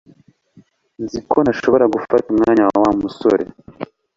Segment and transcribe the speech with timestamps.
[1.03, 3.43] Nzi ko ntashobora gufata umwanya wa Wa musore